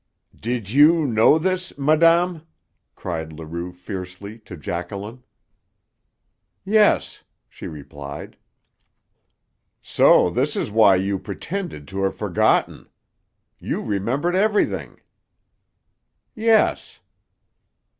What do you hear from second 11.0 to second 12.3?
pretended to have